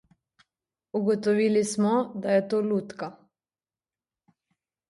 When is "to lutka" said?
2.55-3.11